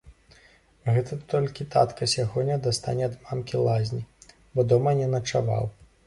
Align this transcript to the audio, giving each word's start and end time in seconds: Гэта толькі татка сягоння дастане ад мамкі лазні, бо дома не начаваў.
Гэта 0.93 1.17
толькі 1.33 1.65
татка 1.75 2.07
сягоння 2.13 2.55
дастане 2.67 3.05
ад 3.09 3.13
мамкі 3.27 3.61
лазні, 3.67 4.01
бо 4.55 4.65
дома 4.71 4.95
не 5.01 5.11
начаваў. 5.13 5.69